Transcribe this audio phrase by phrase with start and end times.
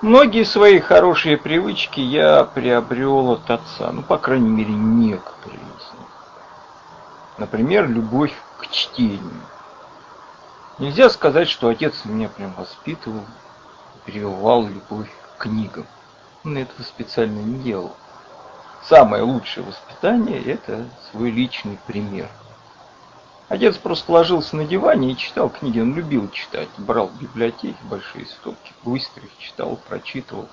[0.00, 6.08] Многие свои хорошие привычки я приобрел от отца, ну, по крайней мере, некоторые из них.
[7.36, 9.42] Например, любовь к чтению.
[10.78, 13.24] Нельзя сказать, что отец меня прям воспитывал,
[14.04, 15.86] прививал любовь к книгам.
[16.44, 17.96] Он этого специально не делал.
[18.84, 22.28] Самое лучшее воспитание– это свой личный пример.
[23.48, 25.80] Отец просто ложился на диване и читал книги.
[25.80, 26.68] Он любил читать.
[26.76, 30.48] Брал в библиотеке большие стопки, быстро их читал, прочитывал.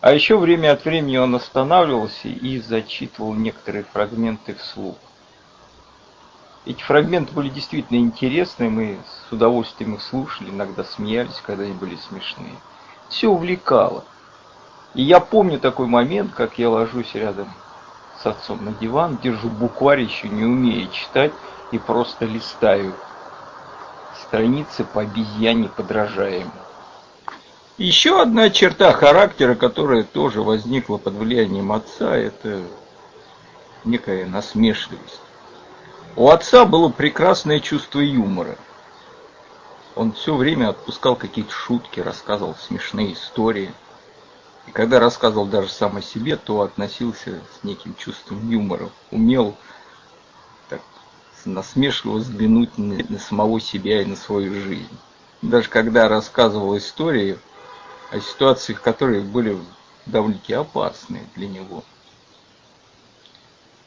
[0.00, 4.96] А еще время от времени он останавливался и зачитывал некоторые фрагменты вслух.
[6.64, 11.94] Эти фрагменты были действительно интересны, мы с удовольствием их слушали, иногда смеялись, когда они были
[11.94, 12.56] смешные.
[13.08, 14.04] Все увлекало.
[14.94, 17.52] И я помню такой момент, как я ложусь рядом
[18.22, 21.32] с отцом на диван, держу букварь, еще не умея читать,
[21.72, 22.94] и просто листаю
[24.22, 26.50] страницы по обезьяне подражаем.
[27.76, 32.62] Еще одна черта характера, которая тоже возникла под влиянием отца, это
[33.84, 35.20] некая насмешливость.
[36.16, 38.56] У отца было прекрасное чувство юмора.
[39.94, 43.70] Он все время отпускал какие-то шутки, рассказывал смешные истории–
[44.66, 48.90] и когда рассказывал даже сам о себе, то относился с неким чувством юмора.
[49.10, 49.56] Умел
[50.68, 50.80] так
[51.44, 54.98] насмешливо взглянуть на, на самого себя и на свою жизнь.
[55.40, 57.38] Даже когда рассказывал истории
[58.10, 59.56] о ситуациях, которые были
[60.06, 61.84] довольно-таки опасные для него.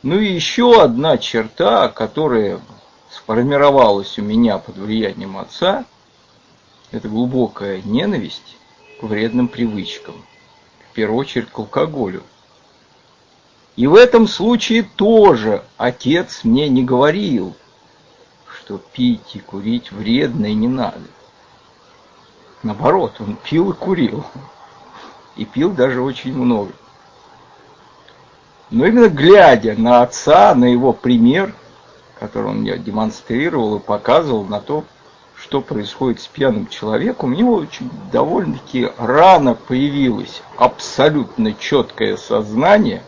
[0.01, 2.61] Ну и еще одна черта, которая
[3.11, 5.83] сформировалась у меня под влиянием отца,
[6.91, 8.57] это глубокая ненависть
[9.01, 10.23] к вредным привычкам
[10.89, 12.23] в первую очередь к алкоголю.
[13.75, 17.55] И в этом случае тоже отец мне не говорил,
[18.47, 20.99] что пить и курить вредно и не надо.
[22.63, 24.25] Наоборот, он пил и курил.
[25.37, 26.73] И пил даже очень много.
[28.69, 31.55] Но именно глядя на отца, на его пример,
[32.19, 34.83] который он мне демонстрировал и показывал на то,
[35.41, 43.03] что происходит с пьяным человеком, у него очень довольно-таки рано появилось абсолютно четкое сознание,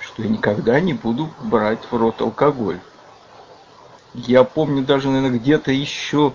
[0.00, 2.80] что я никогда не буду брать в рот алкоголь.
[4.14, 6.34] Я помню даже, наверное, где-то еще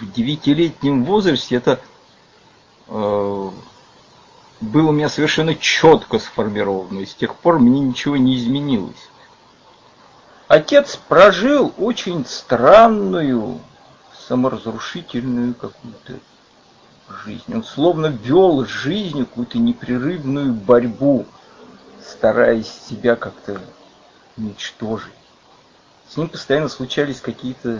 [0.00, 1.80] в девятилетнем возрасте это
[2.88, 3.50] э,
[4.60, 9.10] было у меня совершенно четко сформировано, и с тех пор мне ничего не изменилось.
[10.50, 13.60] Отец прожил очень странную,
[14.26, 16.14] саморазрушительную какую-то
[17.24, 17.54] жизнь.
[17.54, 21.24] Он словно вел жизнь, какую-то непрерывную борьбу,
[22.04, 23.60] стараясь себя как-то
[24.36, 25.12] уничтожить.
[26.08, 27.78] С ним постоянно случались какие-то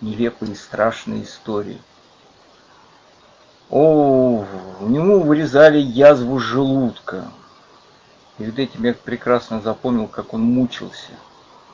[0.00, 1.80] нелепые, страшные истории.
[3.70, 4.44] О,
[4.80, 7.30] у него вырезали язву желудка.
[8.38, 11.12] Перед этим я прекрасно запомнил, как он мучился–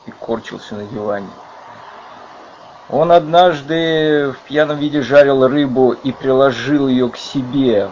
[0.07, 1.29] и корчился на диване.
[2.91, 7.91] Он однажды в пьяном виде жарил рыбу и приложил ее к себе,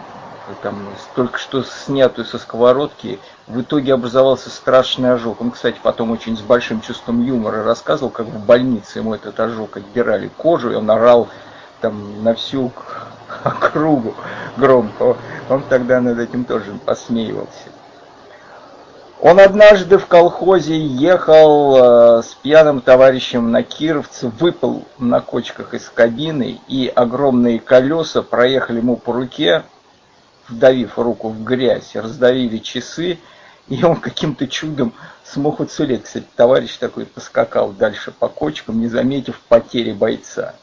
[0.61, 3.19] там, только что снятую со сковородки.
[3.47, 5.41] В итоге образовался страшный ожог.
[5.41, 9.77] Он, кстати, потом очень с большим чувством юмора рассказывал, как в больнице ему этот ожог
[9.77, 11.27] отдирали кожу, и он орал
[11.81, 12.71] там на всю
[13.43, 14.13] округу
[14.57, 15.17] громко.
[15.49, 17.69] Он тогда над этим тоже посмеивался.
[19.25, 25.89] Он однажды в колхозе ехал э, с пьяным товарищем на Кировце, выпал на кочках из
[25.89, 29.63] кабины, и огромные колеса проехали ему по руке,
[30.49, 33.17] вдавив руку в грязь, раздавили часы,
[33.69, 34.91] и он каким-то чудом
[35.23, 36.03] смог уцелеть.
[36.03, 40.53] Кстати, товарищ такой поскакал дальше по кочкам, не заметив потери бойца.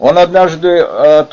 [0.00, 1.26] Он однажды, э,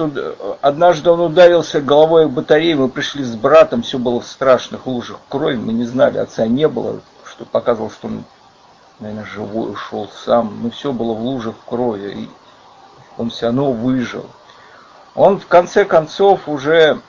[0.61, 5.19] однажды он ударился головой в батарею, мы пришли с братом, все было в страшных лужах
[5.29, 8.25] крови, мы не знали, отца не было, что показывал, что он,
[8.99, 12.29] наверное, живой ушел сам, но все было в лужах крови, и
[13.17, 14.25] он все равно выжил.
[15.15, 16.99] Он в конце концов уже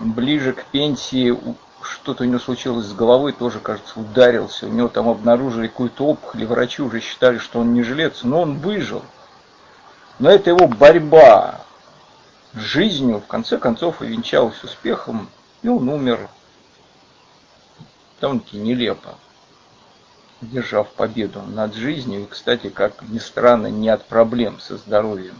[0.00, 1.38] ближе к пенсии,
[1.82, 6.46] что-то у него случилось с головой, тоже, кажется, ударился, у него там обнаружили какую-то опухоль,
[6.46, 9.02] врачи уже считали, что он не жилец, но он выжил.
[10.22, 11.62] Но это его борьба
[12.54, 15.28] с жизнью, в конце концов, и венчалась успехом,
[15.62, 16.28] и он умер
[18.20, 19.16] довольно-таки нелепо,
[20.40, 25.34] держав победу над жизнью, и, кстати, как ни странно, не от проблем со здоровьем.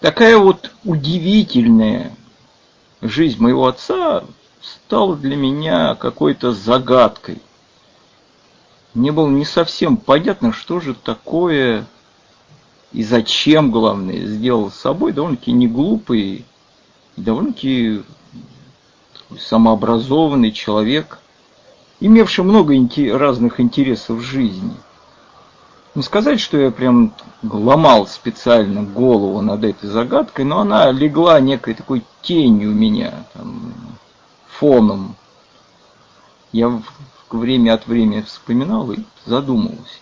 [0.00, 2.10] Такая вот удивительная
[3.00, 4.24] жизнь моего отца
[4.60, 7.40] стала для меня какой-то загадкой.
[8.94, 11.86] Мне было не совсем понятно, что же такое
[12.92, 16.44] и зачем, главное, сделал с собой довольно-таки неглупый,
[17.16, 18.02] довольно-таки
[19.38, 21.18] самообразованный человек,
[22.00, 22.74] имевший много
[23.16, 24.74] разных интересов в жизни.
[25.94, 31.74] Не сказать, что я прям ломал специально голову над этой загадкой, но она легла некой
[31.74, 33.72] такой тенью у меня, там,
[34.48, 35.16] фоном.
[36.52, 36.80] Я
[37.30, 39.98] время от времени вспоминал и задумывался.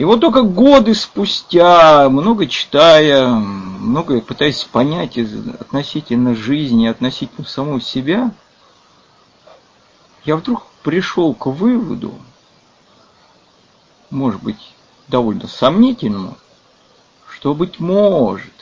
[0.00, 8.32] И вот только годы спустя, много читая, многое пытаясь понять относительно жизни, относительно самого себя,
[10.24, 12.14] я вдруг пришел к выводу,
[14.08, 14.72] может быть,
[15.08, 16.38] довольно сомнительному,
[17.28, 18.54] что, быть может,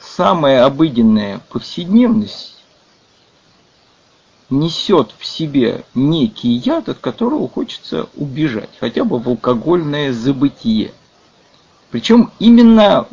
[0.00, 2.57] самая обыденная повседневность
[4.50, 10.92] несет в себе некий яд, от которого хочется убежать, хотя бы в алкогольное забытие.
[11.90, 13.06] Причем именно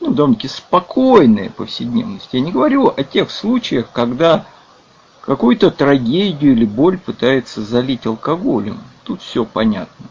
[0.00, 2.28] ну, довольно-таки спокойная повседневность.
[2.32, 4.46] Я не говорю о тех случаях, когда
[5.22, 8.78] какую-то трагедию или боль пытается залить алкоголем.
[9.04, 10.06] Тут все понятно.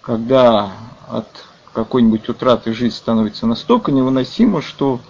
[0.00, 0.72] Когда
[1.08, 1.28] от
[1.72, 5.00] какой-нибудь утраты жизнь становится настолько невыносимо, что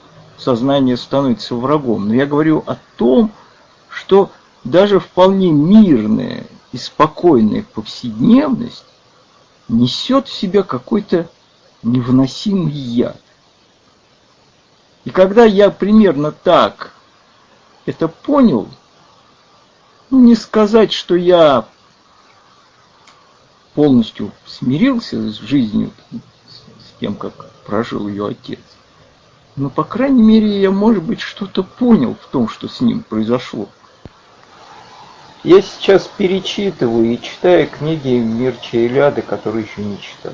[0.42, 2.08] сознание становится врагом.
[2.08, 3.32] Но я говорю о том,
[3.88, 4.30] что
[4.64, 8.84] даже вполне мирная и спокойная повседневность
[9.68, 11.28] несет в себе какой-то
[11.82, 13.20] невыносимый яд.
[15.04, 16.92] И когда я примерно так
[17.86, 18.68] это понял,
[20.10, 21.66] ну, не сказать, что я
[23.74, 28.60] полностью смирился с жизнью, с тем, как прожил ее отец.
[29.54, 33.68] Но, по крайней мере, я, может быть, что-то понял в том, что с ним произошло.
[35.44, 40.32] Я сейчас перечитываю и читаю книги Мирча Иляды, которые еще не читал.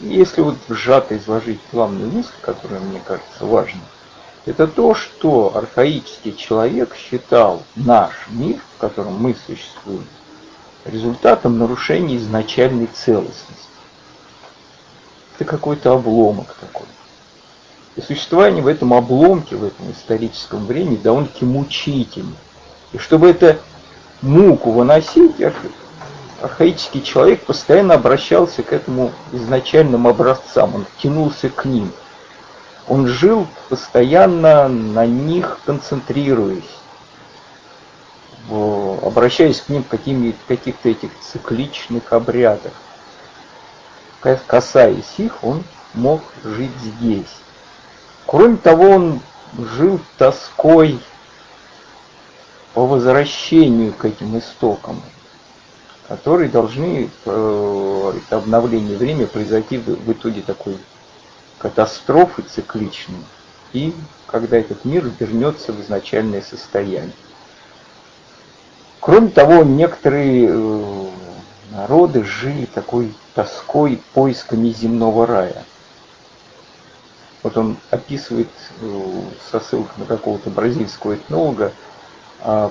[0.00, 3.82] Если вот сжато изложить главную мысль, которая мне кажется важной,
[4.46, 10.06] это то, что архаический человек считал наш мир, в котором мы существуем,
[10.84, 13.68] результатом нарушения изначальной целостности.
[15.36, 16.86] Это какой-то обломок такой.
[17.96, 22.34] И существование в этом обломке, в этом историческом времени довольно-таки мучительно.
[22.92, 23.56] И чтобы эту
[24.20, 25.36] муку выносить,
[26.40, 31.92] архаический человек постоянно обращался к этому изначальным образцам, он тянулся к ним.
[32.88, 36.64] Он жил постоянно на них концентрируясь,
[38.50, 42.72] обращаясь к ним в каких-то этих цикличных обрядах.
[44.20, 45.62] Касаясь их, он
[45.94, 47.43] мог жить здесь.
[48.26, 49.20] Кроме того, он
[49.58, 50.98] жил тоской
[52.72, 55.02] по возвращению к этим истокам,
[56.08, 60.78] которые должны, э, это обновление времени, произойти в итоге такой
[61.58, 63.24] катастрофы цикличной,
[63.72, 63.94] и
[64.26, 67.12] когда этот мир вернется в изначальное состояние.
[69.00, 71.06] Кроме того, некоторые э,
[71.72, 75.64] народы жили такой тоской, поисками земного рая–
[77.44, 78.48] вот он описывает
[78.80, 79.20] э,
[79.50, 81.72] со ссылкой на какого-то бразильского этнолога
[82.40, 82.70] о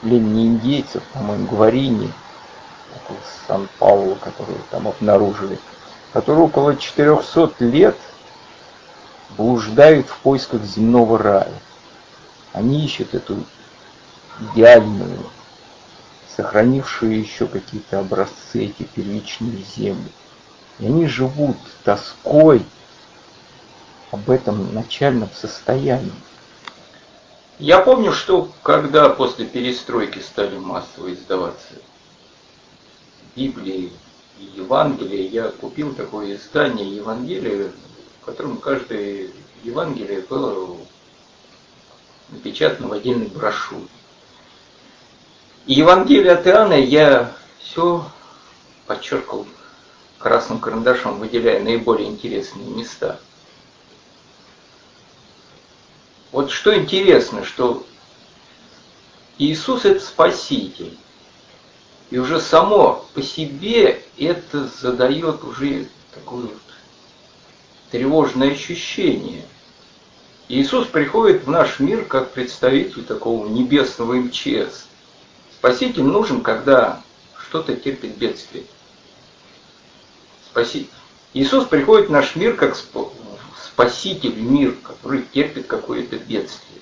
[0.00, 2.12] племени индейцев, по-моему, Гварини,
[3.46, 5.58] Сан-Паулу, которую там обнаружили,
[6.12, 7.96] которые около 400 лет
[9.36, 11.52] блуждают в поисках земного рая.
[12.52, 13.44] Они ищут эту
[14.40, 15.18] идеальную,
[16.36, 20.12] сохранившую еще какие-то образцы, эти первичные земли.
[20.78, 22.64] И они живут тоской
[24.14, 26.12] об этом начальном состоянии.
[27.58, 31.74] Я помню, что когда после перестройки стали массово издаваться
[33.36, 33.92] Библии
[34.38, 37.72] и Евангелия, я купил такое издание Евангелия,
[38.20, 39.30] в котором каждое
[39.62, 40.76] Евангелие было
[42.30, 43.86] напечатано в отдельной брошюре.
[45.66, 48.04] И Евангелие от Иоанна я все
[48.86, 49.46] подчеркивал
[50.18, 53.18] красным карандашом, выделяя наиболее интересные места–
[56.34, 57.86] Вот что интересно, что
[59.38, 60.98] Иисус это Спаситель.
[62.10, 66.60] И уже само по себе это задает уже такое вот
[67.92, 69.44] тревожное ощущение.
[70.48, 74.86] Иисус приходит в наш мир как представитель такого небесного МЧС.
[75.56, 77.00] Спаситель нужен, когда
[77.46, 78.64] что-то терпит бедствие.
[80.50, 80.90] Спаситель.
[81.32, 82.74] Иисус приходит в наш мир как
[83.74, 86.80] спаситель мир, который терпит какое-то бедствие.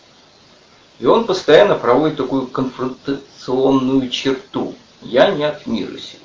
[0.99, 4.75] И он постоянно проводит такую конфронтационную черту.
[5.01, 6.21] я не от мира сего.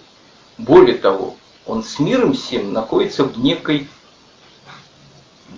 [0.57, 3.87] Более того, он с миром всем находится в некой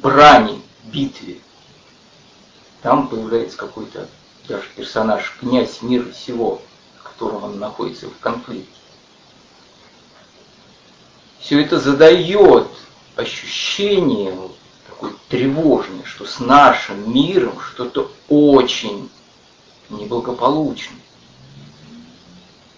[0.02, 1.40] брани, битве.
[2.84, 4.08] Там появляется какой-то
[4.48, 6.62] даже персонаж, князь мира всего,
[7.00, 8.70] с которым он находится в конфликте.
[11.40, 12.68] Все это задает
[13.16, 14.34] ощущение
[15.00, 19.10] такое тревожное, что с нашим миром что-то очень
[19.90, 20.98] неблагополучно.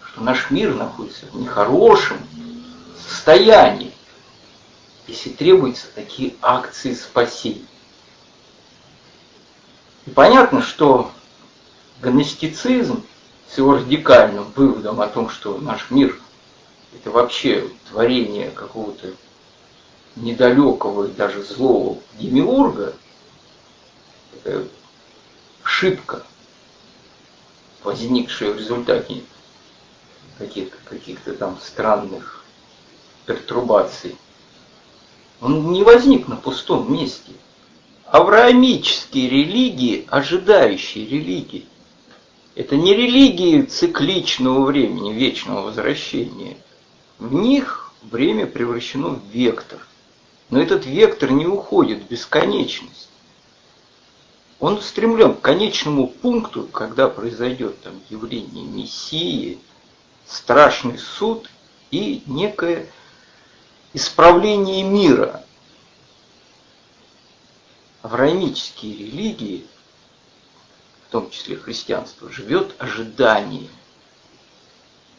[0.05, 2.17] Что наш мир находится в нехорошем
[3.09, 3.91] состоянии,
[5.07, 7.65] если требуются такие акции спасения.
[10.05, 11.11] И понятно, что
[12.01, 13.03] гностицизм
[13.49, 16.19] с его радикальным выводом о том, что наш мир–
[16.93, 19.13] это вообще творение какого-то
[20.15, 22.93] недалекого и даже злого демиурга,
[24.33, 24.67] это
[25.63, 26.23] ошибка,
[27.83, 29.23] возникшая в результате
[30.37, 32.43] каких-то каких там странных
[33.25, 34.17] пертурбаций.
[35.39, 37.31] Он не возник на пустом месте.
[38.05, 41.65] Авраамические религии, ожидающие религии,
[42.55, 46.57] это не религии цикличного времени, вечного возвращения.
[47.17, 49.79] В них время превращено в вектор.
[50.51, 53.09] Но этот вектор не уходит в бесконечность.
[54.59, 59.59] Он устремлен к конечному пункту, когда произойдет там явление Мессии,
[60.27, 61.49] страшный суд
[61.89, 62.91] и некое
[63.93, 65.43] исправление мира.
[68.01, 69.65] Авраамические религии,
[71.07, 73.69] в том числе христианство, живет ожиданием.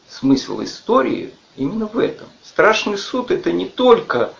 [0.07, 2.27] Смысл истории именно в этом.
[2.43, 4.35] Страшный суд это не только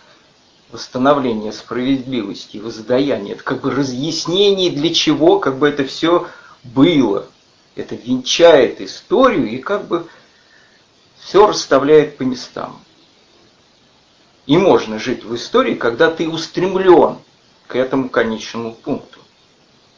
[0.73, 6.27] восстановление справедливости воздаяние, это как бы разъяснение, для чего как бы это все
[6.63, 7.27] было.
[7.75, 10.07] Это венчает историю и как бы
[11.19, 12.83] все расставляет по местам.
[14.47, 17.19] И можно жить в истории, когда ты устремлен
[17.67, 19.19] к этому конечному пункту.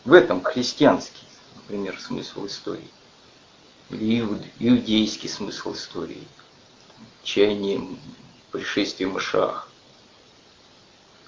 [0.03, 2.89] В этом христианский, например, смысл истории.
[3.89, 4.27] Или
[4.59, 6.27] иудейский смысл истории.
[7.23, 7.81] Чаяние
[8.51, 9.67] пришествия Машаха.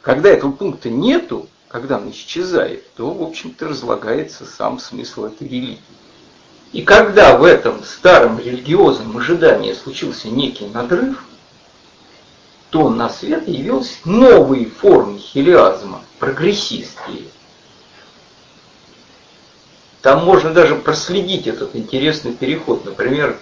[0.07, 5.81] Когда этого пункта нету, когда он исчезает, то, в общем-то, разлагается сам смысл этой религии.
[6.71, 11.21] И когда в этом старом религиозном ожидании случился некий надрыв,
[12.69, 17.23] то на свет явились новые формы хилиазма, прогрессистские.
[20.01, 22.85] Там можно даже проследить этот интересный переход.
[22.85, 23.37] Например,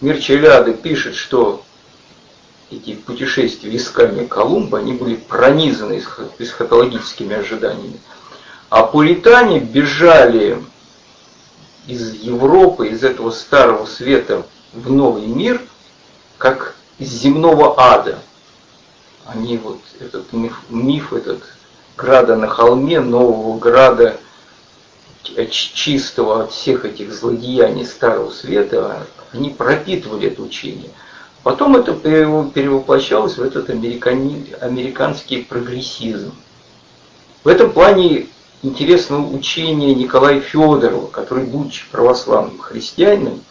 [0.00, 1.62] Мир Челяды пишет, что
[2.70, 6.02] эти путешествия искания Колумба, они были пронизаны
[6.38, 8.00] эсхатологическими ожиданиями.
[8.68, 10.62] А пуритане бежали
[11.86, 15.60] из Европы, из этого старого света в новый мир,
[16.38, 18.18] как из земного ада–
[19.32, 21.42] они вот этот миф, миф этот
[21.96, 24.18] града на холме, нового града
[25.50, 30.90] чистого от всех этих злодеяний Старого Света, они пропитывали это учение.
[31.42, 36.32] Потом это перевоплощалось в этот американи, американский прогрессизм.
[37.44, 38.26] В этом плане
[38.62, 43.42] интересно учение Николая Федорова, который, будучи православным христианином,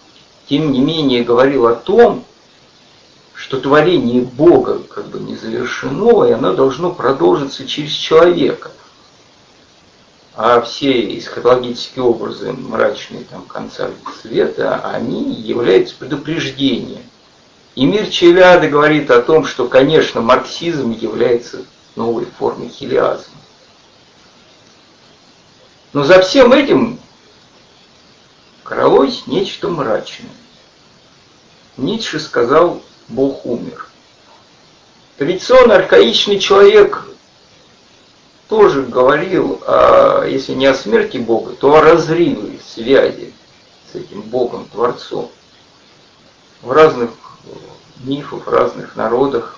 [0.47, 2.25] тем не менее говорил о том,
[3.33, 8.71] что творение Бога как бы не завершено, и оно должно продолжиться через человека.
[10.35, 13.89] А все эсхатологические образы мрачные там, конца
[14.21, 17.01] света, они являются предупреждением.
[17.75, 21.63] И мир Челяды говорит о том, что, конечно, марксизм является
[21.95, 23.35] новой формой хилиазма.
[25.93, 26.99] Но за всем этим
[28.63, 30.29] крылось нечто мрачное.
[31.77, 33.87] Ницше сказал Бог умер.
[35.17, 37.05] Традиционно архаичный человек
[38.47, 43.33] тоже говорил, о, если не о смерти Бога, то о разрыве связи
[43.91, 45.31] с этим Богом, Творцом.
[46.61, 47.11] В разных
[48.03, 49.57] мифах, в разных народах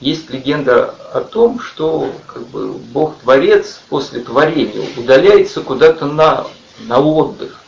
[0.00, 6.46] есть легенда о том, что как бы, Бог-творец после творения удаляется куда-то на,
[6.80, 7.58] на отдых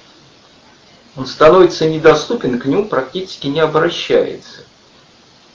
[1.17, 4.65] он становится недоступен, к нему практически не обращается.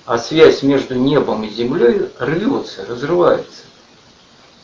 [0.06, 3.64] А связь между небом и землей рвется, разрывается.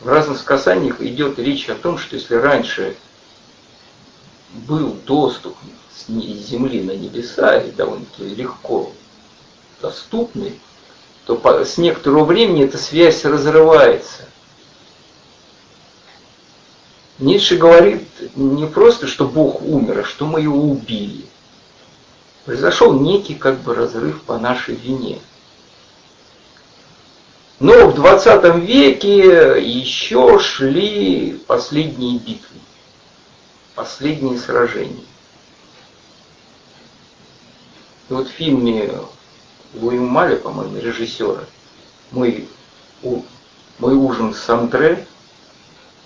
[0.02, 2.96] В разных сказаниях идет речь о том, что если раньше
[4.54, 5.56] был доступ
[5.96, 8.92] с земли на небеса, и довольно-таки легко
[9.82, 10.60] доступный,
[11.26, 14.24] то с некоторого времени эта связь разрывается.
[17.20, 21.26] Ницше говорит не просто, что Бог умер, а что мы его убили.
[22.46, 25.20] произошел некий как бы разрыв по нашей вине.
[27.60, 32.58] Но в 20 веке еще шли последние битвы,
[33.76, 35.06] последние сражения.
[38.10, 38.92] И вот в фильме
[39.74, 41.46] Луи Маля, по-моему, режиссера,
[42.12, 42.48] мой,
[43.02, 45.08] мой ужин с Андре,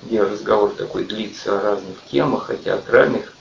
[0.03, 3.34] где разговор такой длится о разных темах, о театральных,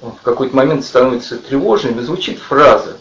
[0.00, 2.98] он в какой-то момент становится тревожным, и звучит фраза,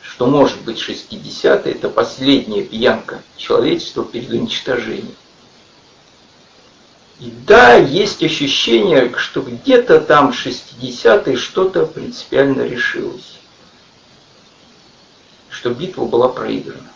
[0.00, 5.16] что может быть 60-е, это последняя пьянка человечества перед уничтожением.
[7.20, 13.38] И да, есть ощущение, что где-то там 60-е что-то принципиально решилось.
[15.50, 16.90] Что битва была проиграна.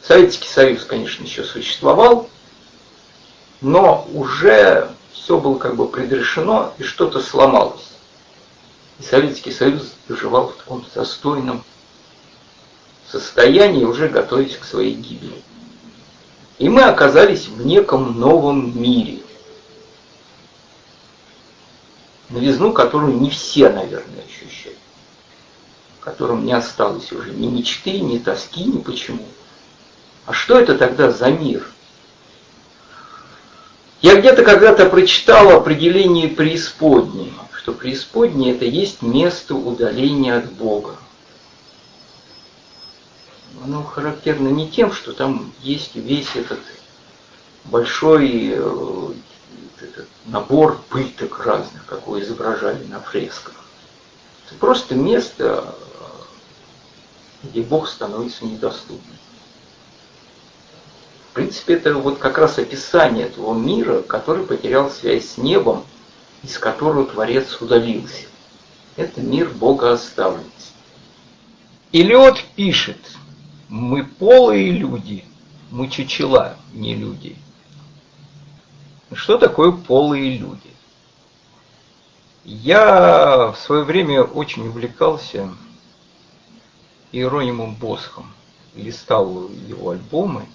[0.00, 2.30] Советский Союз, конечно, еще существовал,
[3.60, 7.88] но уже все было как бы предрешено, и что-то сломалось.
[9.00, 11.64] И Советский Союз выживал в таком застойном
[13.10, 15.42] состоянии, уже готовясь к своей гибели.
[16.58, 19.18] И мы оказались в неком новом мире,
[22.30, 24.78] новизну, которую не все, наверное, ощущают,
[25.98, 29.26] в котором не осталось уже ни мечты, ни тоски, ни почему.
[30.26, 31.66] А что это тогда за мир?
[34.00, 40.96] Я где-то когда-то прочитал определение преисподней, что преисподнее это есть место удаления от Бога.
[43.64, 46.60] Оно характерно не тем, что там есть весь этот
[47.64, 49.12] большой э,
[49.80, 53.54] этот набор пыток разных, какой изображали на фресках.
[54.46, 55.74] Это просто место,
[57.42, 59.16] где Бог становится недоступным.
[61.30, 65.86] В принципе, это вот как раз описание этого мира, который потерял связь с небом,
[66.42, 68.26] из которого Творец удалился.
[68.96, 70.52] Это мир Бога оставленности.
[71.92, 72.98] Илиот пишет,
[73.74, 75.24] мы полые люди,
[75.72, 77.36] мы чучела, не люди.
[79.12, 80.70] Что такое полые люди?
[82.44, 85.50] Я в свое время очень увлекался
[87.10, 88.32] Иеронимом Босхом,
[88.76, 90.46] листал его альбомы,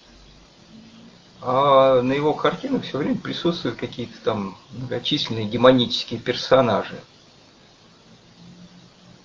[1.42, 7.02] а на его картинах все время присутствуют какие-то там многочисленные демонические персонажи.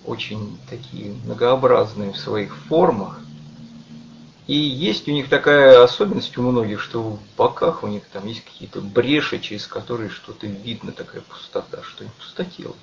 [0.03, 3.21] Очень такие многообразные в своих формах.
[4.47, 8.45] И есть у них такая особенность у многих, что в боках у них там есть
[8.45, 12.75] какие-то бреши, через которые что-то видно, такая пустота, что им пустотело.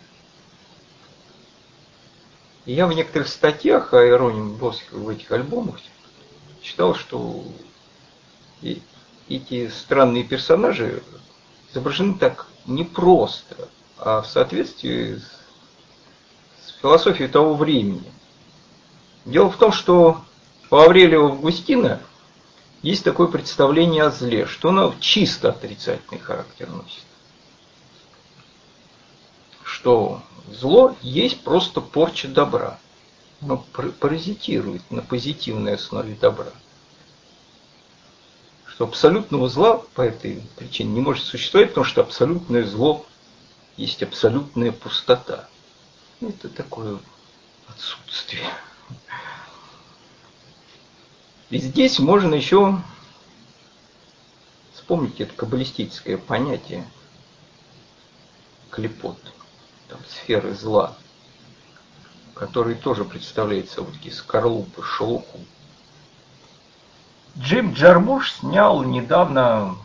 [2.64, 5.80] И я в некоторых статьях о Иерониме Босхе в этих альбомах
[6.62, 7.44] читал, что
[9.28, 11.02] эти странные персонажи
[11.70, 15.20] изображены так не просто, а в соответствии
[16.64, 18.12] с философией того времени.
[19.24, 20.24] Дело в том, что
[20.72, 22.00] у Аврелия Августина
[22.82, 27.04] есть такое представление о зле, что оно чисто отрицательный характер носит.
[29.62, 32.78] Что зло есть просто порча добра.
[33.40, 33.64] Оно
[34.00, 36.52] паразитирует на позитивной основе добра
[38.82, 43.04] что абсолютного зла по этой причине не может существовать, потому что абсолютное зло
[43.76, 45.48] есть абсолютная пустота.
[46.22, 46.98] Это такое
[47.68, 48.48] отсутствие.
[51.52, 52.80] И здесь можно еще
[54.72, 56.88] вспомнить это каббалистическое понятие
[58.70, 59.18] клепот,
[59.88, 60.96] там, сферы зла,
[62.32, 65.40] который тоже представляет собой такие скорлупы, шелуху,
[67.36, 69.76] Джим Джармуш снял недавно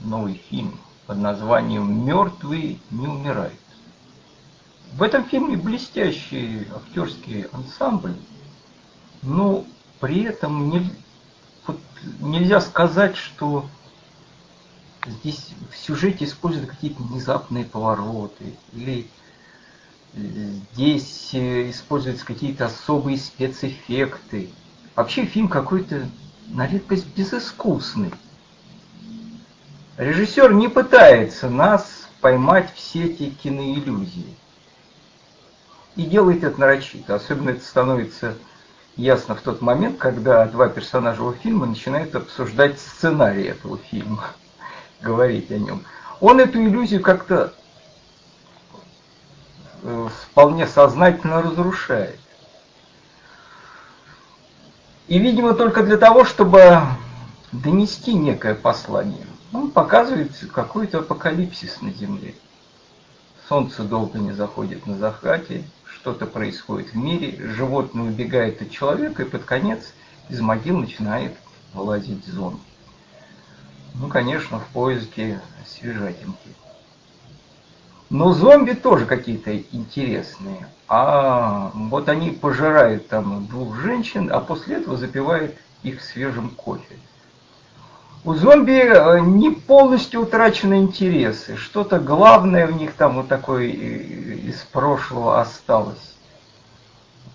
[0.00, 3.52] новый фильм под названием «Мертвый не умирает».
[4.94, 8.16] В этом фильме блестящий актерский ансамбль,
[9.22, 9.64] но
[10.00, 11.03] при этом не, вот
[12.20, 13.66] нельзя сказать, что
[15.06, 19.08] здесь в сюжете используют какие-то внезапные повороты, или
[20.14, 24.50] здесь э, используются какие-то особые спецэффекты.
[24.94, 26.08] Вообще фильм какой-то
[26.48, 28.12] на редкость безыскусный.
[29.96, 34.36] Режиссер не пытается нас поймать все эти киноиллюзии.
[35.96, 37.14] И делает это нарочито.
[37.14, 38.36] Особенно это становится
[38.96, 44.24] ясно в тот момент, когда два персонажа его фильма начинают обсуждать сценарий этого фильма,
[45.00, 45.84] говорить о нем.
[46.20, 47.52] Он эту иллюзию как-то
[49.82, 52.18] э, вполне сознательно разрушает.
[55.06, 56.80] И, видимо, только для того, чтобы
[57.52, 59.26] донести некое послание.
[59.52, 62.34] Он показывает какой-то апокалипсис на Земле.
[63.48, 65.64] Солнце долго не заходит на закате,
[66.04, 69.94] что-то происходит в мире, животное убегает от человека, и под конец
[70.28, 71.32] из могил начинает
[71.72, 72.60] вылазить зомби.
[73.94, 76.50] Ну, конечно, в поиске свежатинки.
[78.10, 80.68] Но зомби тоже какие-то интересные.
[80.88, 86.98] А вот они пожирают там двух женщин, а после этого запивают их свежим кофе.
[88.24, 91.56] У зомби э, не полностью утрачены интересы.
[91.56, 96.16] Что-то главное в них там вот такое из прошлого осталось.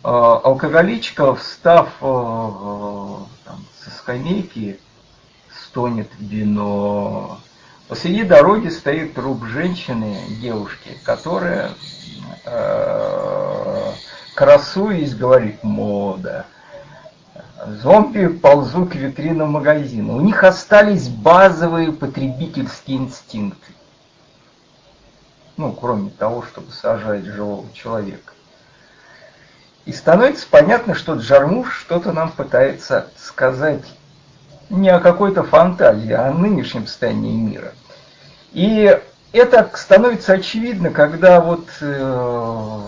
[0.03, 2.05] Э, алкоголичка, встав э,
[3.45, 4.79] там, со скамейки,
[5.63, 7.39] стонет вино.
[7.87, 11.69] Посреди дороги стоит труп женщины, девушки, которая,
[12.45, 13.91] э,
[14.33, 16.47] красуясь, говорит «мода».
[17.67, 20.15] Зомби ползут к витринам магазина.
[20.15, 23.73] У них остались базовые потребительские инстинкты.
[25.57, 28.33] Ну, кроме того, чтобы сажать живого человека.
[29.85, 33.83] И становится понятно, что Джармуш что-то нам пытается сказать
[34.69, 37.73] не о какой-то фантазии, а о нынешнем состоянии мира.
[38.53, 38.97] И
[39.33, 42.83] это становится очевидно, когда вот э,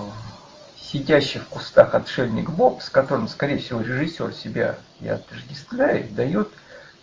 [0.92, 6.50] сидящий в кустах отшельник Боб, с которым, скорее всего, режиссер себя и отождествляет, дает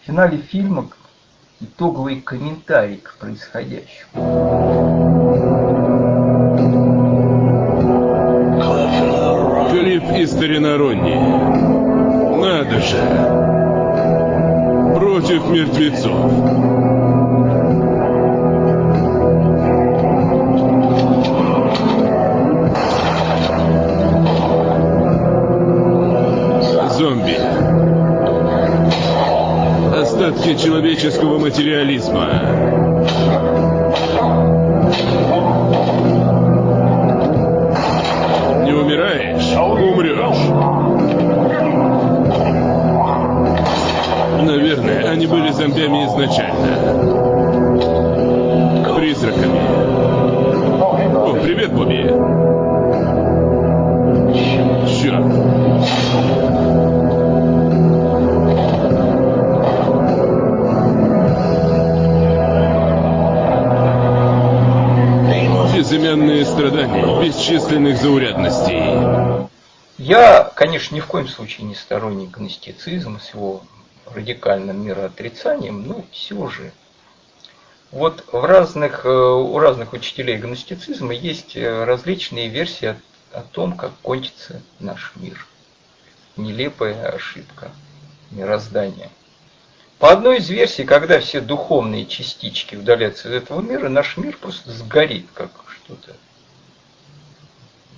[0.02, 0.90] в финале фильма
[1.60, 4.08] итоговый комментарий к происходящему.
[9.70, 10.76] Клип из старина
[12.40, 12.98] Надо же
[14.94, 17.87] против мертвецов.
[32.12, 32.37] my
[65.78, 69.48] Безымянные страдания бесчисленных заурядностей.
[69.96, 73.62] Я, конечно, ни в коем случае не сторонник гностицизма с его
[74.04, 76.72] радикальным мироотрицанием, ну, все же.
[77.92, 82.96] Вот в разных, э, у разных учителей гностицизма есть э, различные версии о,
[83.30, 85.46] о том, как кончится наш мир.
[86.36, 87.70] Нелепая ошибка
[88.32, 89.10] мироздания.
[90.00, 94.72] По одной из версий, когда все духовные частички удалятся из этого мира, наш мир просто
[94.72, 95.50] сгорит, как
[95.88, 96.16] что-то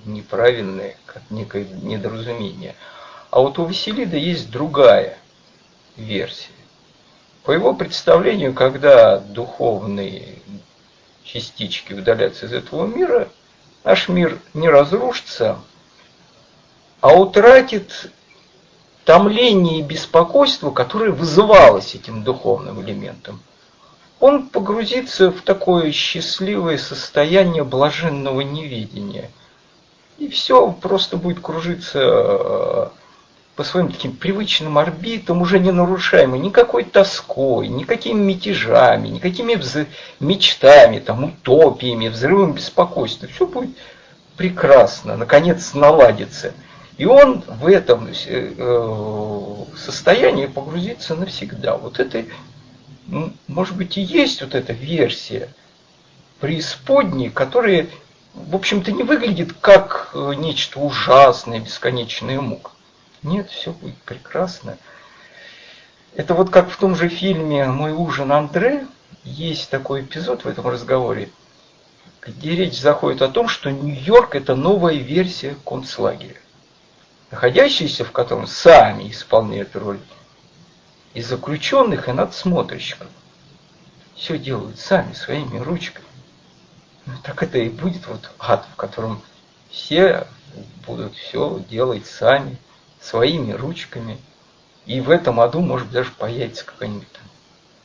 [0.04, 2.74] неправильное, как некое недоразумение.
[3.30, 5.18] А вот у Василида есть другая
[5.96, 6.52] версии.
[7.44, 10.38] По его представлению, когда духовные
[11.24, 13.28] частички удалятся из этого мира,
[13.84, 15.58] наш мир не разрушится,
[17.00, 18.10] а утратит
[19.04, 23.40] томление и беспокойство, которое вызывалось этим духовным элементом.
[24.20, 29.30] Он погрузится в такое счастливое состояние блаженного неведения.
[30.18, 32.92] И все просто будет кружиться
[33.56, 39.86] по своим таким привычным орбитам, уже не нарушаемый никакой тоской, никакими мятежами, никакими вз...
[40.18, 43.28] мечтами, там, утопиями, взрывом беспокойства.
[43.28, 43.76] Все будет
[44.36, 46.52] прекрасно, наконец наладится.
[46.96, 51.76] И он в этом э, состоянии погрузится навсегда.
[51.76, 52.24] Вот это,
[53.48, 55.52] может быть, и есть вот эта версия
[56.38, 57.88] преисподней, которая,
[58.34, 62.70] в общем-то, не выглядит как э, нечто ужасное, бесконечная мука.
[63.22, 64.78] Нет, все будет прекрасно.
[66.14, 68.86] Это вот как в том же фильме «Мой ужин Андре»
[69.24, 71.30] есть такой эпизод в этом разговоре,
[72.22, 76.40] где речь заходит о том, что Нью-Йорк– это новая версия концлагеря,
[77.30, 79.98] находящаяся в котором сами исполняют роль
[81.14, 83.08] и заключенных, и надсмотрщиков.
[84.14, 86.06] Все делают сами, своими ручками.
[87.06, 89.22] Ну, так это и будет вот ад, в котором
[89.70, 90.26] все
[90.86, 92.56] будут все делать сами–
[93.00, 94.18] своими ручками.
[94.86, 97.08] И в этом аду, может даже появится какая-нибудь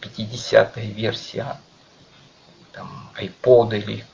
[0.02, 1.60] 50-я версия
[2.72, 4.06] там, iPod или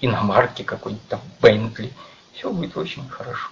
[0.00, 1.92] иномарки какой-нибудь там Bentley.
[2.32, 3.50] Все будет очень хорошо.